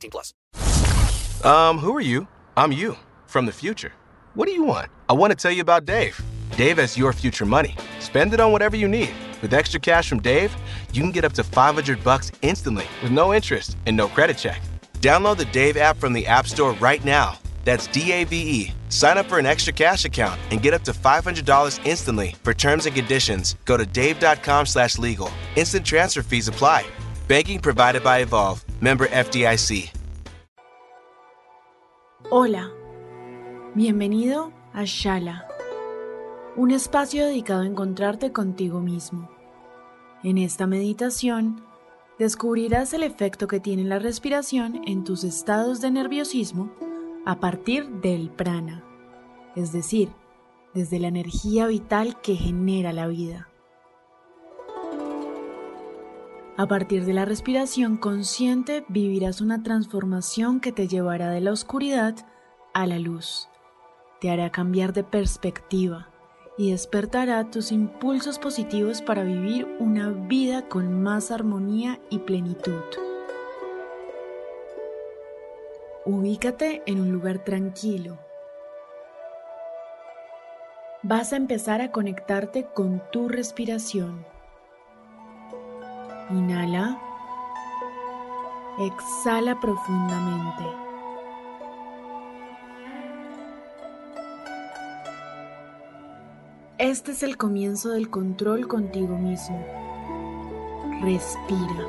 [0.00, 0.34] 18 plus.
[1.44, 2.26] Um, who are you?
[2.56, 2.96] I'm you.
[3.26, 3.92] From the future.
[4.34, 4.90] What do you want?
[5.08, 6.20] I want to tell you about Dave.
[6.56, 7.76] Dave has your future money.
[7.98, 9.10] Spend it on whatever you need.
[9.40, 10.54] With extra cash from Dave,
[10.92, 14.60] you can get up to 500 bucks instantly with no interest and no credit check.
[15.00, 18.72] Download the Dave app from the App Store right now that's D A V E.
[18.88, 22.34] Sign up for an extra cash account and get up to $500 instantly.
[22.42, 25.30] For terms and conditions, go to dave.com slash legal.
[25.56, 26.84] Instant transfer fees apply.
[27.28, 28.64] Banking provided by Evolve.
[28.80, 29.92] Member FDIC.
[32.30, 32.70] Hola.
[33.74, 35.46] Bienvenido a Shala.
[36.56, 39.30] Un espacio dedicado a encontrarte contigo mismo.
[40.24, 41.62] En esta meditación,
[42.18, 46.72] descubrirás el efecto que tiene la respiración en tus estados de nerviosismo
[47.26, 48.82] a partir del prana,
[49.56, 50.08] es decir,
[50.72, 53.49] desde la energía vital que genera la vida.
[56.60, 62.14] A partir de la respiración consciente vivirás una transformación que te llevará de la oscuridad
[62.74, 63.48] a la luz,
[64.20, 66.10] te hará cambiar de perspectiva
[66.58, 72.82] y despertará tus impulsos positivos para vivir una vida con más armonía y plenitud.
[76.04, 78.18] Ubícate en un lugar tranquilo.
[81.02, 84.26] Vas a empezar a conectarte con tu respiración.
[86.30, 86.98] Inhala.
[88.78, 90.64] Exhala profundamente.
[96.78, 99.62] Este es el comienzo del control contigo mismo.
[101.02, 101.86] Respira.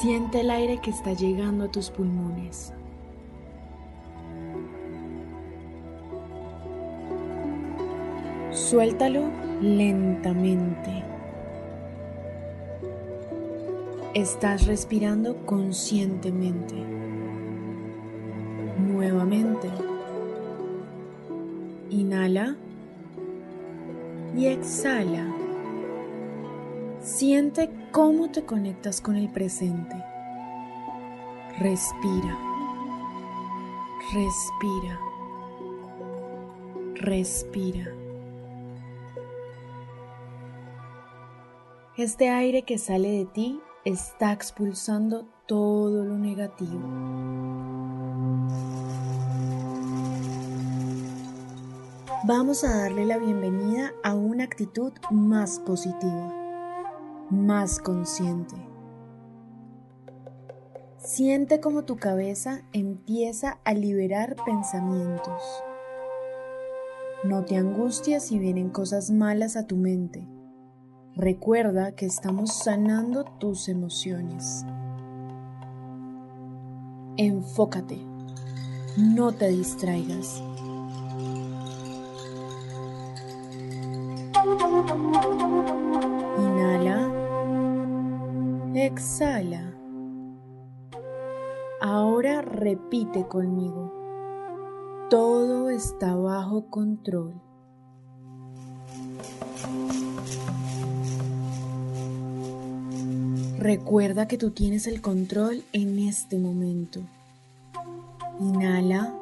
[0.00, 2.72] Siente el aire que está llegando a tus pulmones.
[8.50, 9.24] Suéltalo
[9.60, 11.17] lentamente.
[14.18, 16.74] Estás respirando conscientemente.
[18.76, 19.70] Nuevamente.
[21.90, 22.56] Inhala
[24.36, 25.24] y exhala.
[27.00, 29.94] Siente cómo te conectas con el presente.
[31.60, 32.36] Respira.
[34.12, 35.00] Respira.
[36.96, 37.94] Respira.
[41.96, 46.80] Este aire que sale de ti está expulsando todo lo negativo.
[52.24, 56.38] Vamos a darle la bienvenida a una actitud más positiva
[57.30, 58.54] más consciente.
[60.96, 65.42] Siente como tu cabeza empieza a liberar pensamientos.
[67.24, 70.26] No te angusties si vienen cosas malas a tu mente.
[71.18, 74.64] Recuerda que estamos sanando tus emociones.
[77.16, 77.98] Enfócate.
[78.96, 80.40] No te distraigas.
[86.38, 87.10] Inhala.
[88.76, 89.74] Exhala.
[91.80, 93.92] Ahora repite conmigo.
[95.10, 97.47] Todo está bajo control.
[103.58, 107.00] Recuerda que tú tienes el control en este momento.
[108.38, 109.12] Inhala.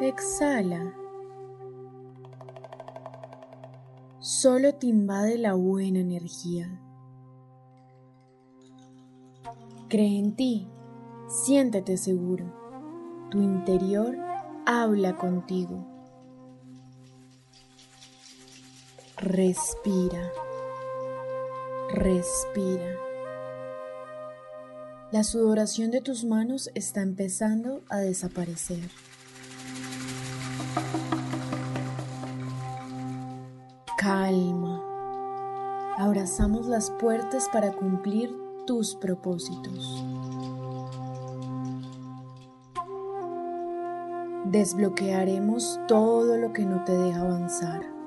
[0.00, 0.94] Exhala.
[4.18, 6.70] Solo te invade la buena energía.
[9.88, 10.66] Cree en ti,
[11.28, 12.46] siéntete seguro.
[13.30, 14.16] Tu interior
[14.64, 15.84] habla contigo.
[19.18, 20.32] Respira.
[21.92, 22.94] Respira.
[25.10, 28.88] La sudoración de tus manos está empezando a desaparecer.
[33.98, 34.84] Calma.
[35.98, 38.30] Abrazamos las puertas para cumplir
[38.68, 40.04] tus propósitos.
[44.44, 47.99] Desbloquearemos todo lo que no te deja avanzar.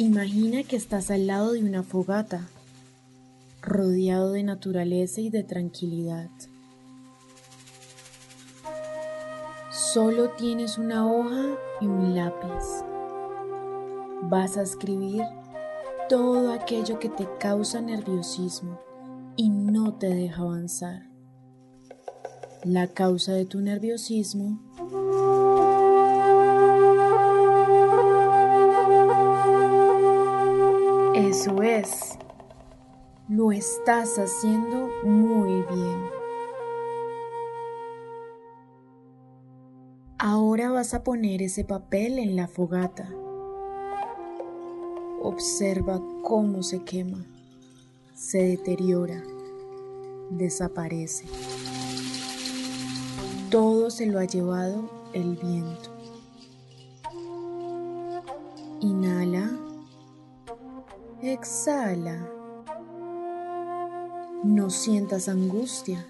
[0.00, 2.48] Imagina que estás al lado de una fogata,
[3.62, 6.30] rodeado de naturaleza y de tranquilidad.
[9.72, 12.84] Solo tienes una hoja y un lápiz.
[14.30, 15.24] Vas a escribir
[16.08, 18.80] todo aquello que te causa nerviosismo
[19.34, 21.08] y no te deja avanzar.
[22.62, 24.60] La causa de tu nerviosismo
[31.18, 32.16] Eso es.
[33.28, 36.00] Lo estás haciendo muy bien.
[40.16, 43.08] Ahora vas a poner ese papel en la fogata.
[45.20, 47.26] Observa cómo se quema,
[48.14, 49.20] se deteriora,
[50.30, 51.26] desaparece.
[53.50, 55.90] Todo se lo ha llevado el viento.
[58.80, 59.17] Inhala.
[61.40, 62.18] Exhala.
[64.42, 66.04] No sientas angustia.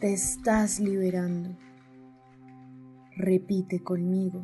[0.00, 1.50] Te estás liberando.
[3.14, 4.42] Repite conmigo.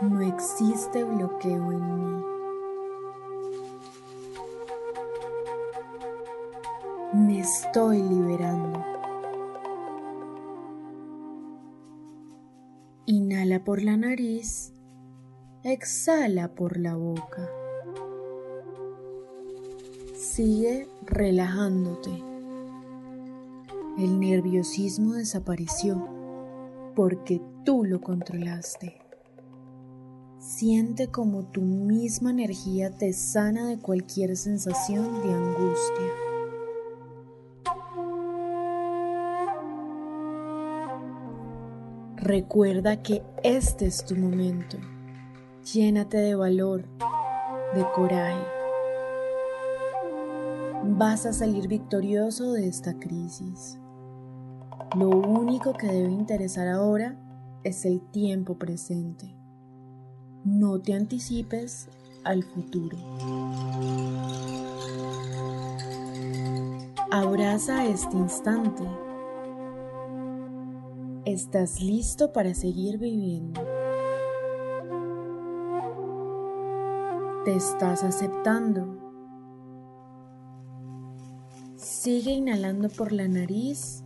[0.00, 2.24] No existe bloqueo en mí.
[7.12, 8.82] Me estoy liberando.
[13.04, 14.72] Inhala por la nariz,
[15.62, 17.50] exhala por la boca.
[20.34, 22.10] Sigue relajándote.
[23.96, 26.08] El nerviosismo desapareció
[26.96, 29.00] porque tú lo controlaste.
[30.40, 36.12] Siente como tu misma energía te sana de cualquier sensación de angustia.
[42.16, 44.78] Recuerda que este es tu momento.
[45.72, 46.86] Llénate de valor,
[47.76, 48.63] de coraje
[50.96, 53.80] vas a salir victorioso de esta crisis.
[54.96, 57.16] Lo único que debe interesar ahora
[57.64, 59.36] es el tiempo presente.
[60.44, 61.88] No te anticipes
[62.22, 62.96] al futuro.
[67.10, 68.84] Abraza este instante.
[71.24, 73.60] Estás listo para seguir viviendo.
[77.44, 79.03] Te estás aceptando
[81.84, 84.02] Sigue inhalando por la nariz,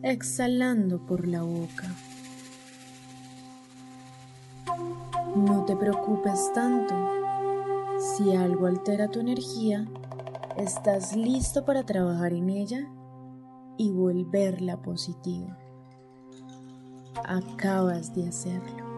[0.00, 1.92] exhalando por la boca.
[5.34, 6.94] No te preocupes tanto.
[7.98, 9.88] Si algo altera tu energía,
[10.56, 12.88] estás listo para trabajar en ella
[13.76, 15.58] y volverla positiva.
[17.24, 18.93] Acabas de hacerlo.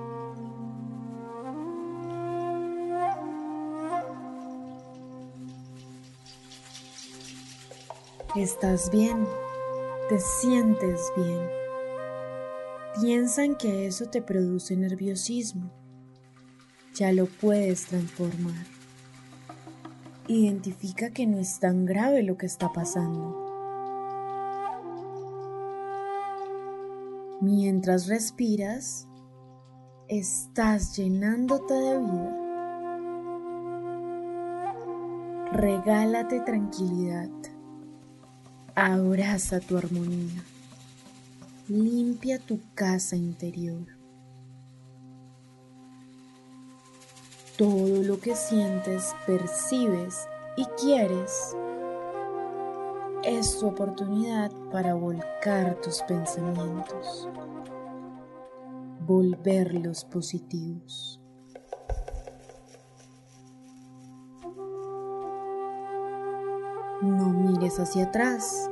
[8.37, 9.27] Estás bien,
[10.11, 11.41] te sientes bien.
[13.01, 15.71] Piensa en que eso te produce nerviosismo.
[16.95, 18.67] Ya lo puedes transformar.
[20.29, 23.43] Identifica que no es tan grave lo que está pasando.
[27.41, 29.09] Mientras respiras,
[30.09, 32.43] estás llenándote de vida.
[35.53, 37.31] Regálate tranquilidad.
[38.79, 40.45] Abraza tu armonía.
[41.67, 43.87] Limpia tu casa interior.
[47.57, 50.29] Todo lo que sientes, percibes
[50.59, 51.57] y quieres
[53.25, 57.31] es tu oportunidad para volcar tus pensamientos,
[59.07, 61.16] volverlos positivos.
[67.03, 68.71] No mires hacia atrás.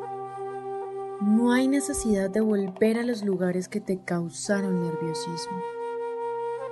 [1.20, 5.58] No hay necesidad de volver a los lugares que te causaron nerviosismo.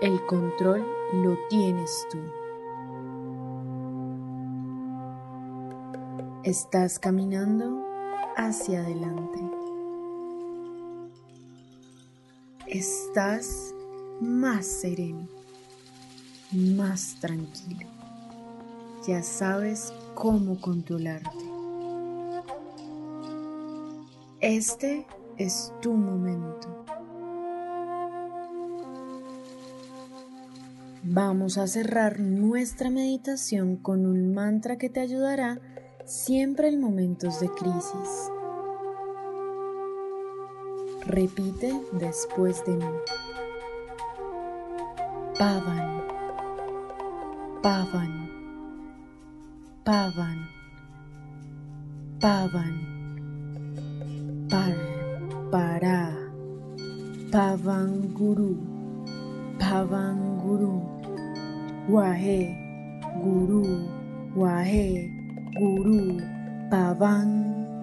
[0.00, 2.18] El control lo tienes tú.
[6.42, 7.86] Estás caminando
[8.36, 9.38] hacia adelante.
[12.66, 13.74] Estás
[14.20, 15.28] más sereno,
[16.52, 18.01] más tranquilo.
[19.06, 21.30] Ya sabes cómo controlarte.
[24.40, 25.06] Este
[25.38, 26.84] es tu momento.
[31.02, 35.60] Vamos a cerrar nuestra meditación con un mantra que te ayudará
[36.04, 38.30] siempre en momentos de crisis.
[41.06, 42.86] Repite después de mí.
[45.38, 46.02] Pavan,
[47.62, 48.21] Pavan,
[49.82, 50.46] Pavan,
[52.20, 52.74] Pavan,
[54.46, 54.78] Par,
[55.50, 56.06] Para,
[57.34, 58.62] Pavan Guru,
[59.58, 60.78] Pavan Guru,
[61.90, 62.54] Wahe,
[63.18, 63.82] Guru,
[64.38, 65.10] Wahe,
[65.58, 66.22] Guru,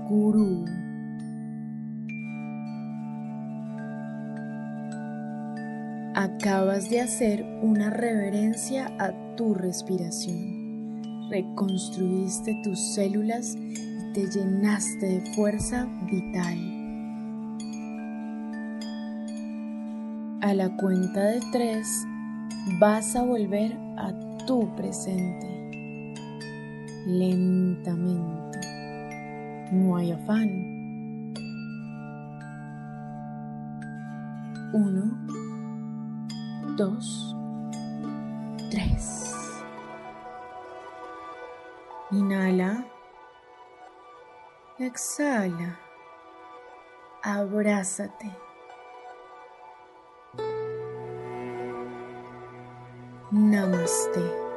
[0.07, 0.63] Guru.
[6.15, 10.58] Acabas de hacer una reverencia a tu respiración.
[11.29, 16.57] Reconstruiste tus células y te llenaste de fuerza vital.
[20.41, 21.87] A la cuenta de tres
[22.79, 24.11] vas a volver a
[24.47, 26.15] tu presente.
[27.05, 28.59] Lentamente.
[29.71, 30.49] No hay afán.
[34.73, 35.17] Uno
[36.75, 37.35] dos,
[38.71, 39.38] tres.
[42.11, 42.83] Inhala.
[44.79, 45.77] Exhala.
[47.21, 48.31] Abrázate.
[53.31, 54.48] Namaste.